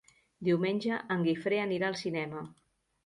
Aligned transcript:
Diumenge 0.47 0.97
en 1.17 1.21
Guifré 1.27 1.59
anirà 1.67 1.91
al 1.91 1.99
cinema. 2.03 2.43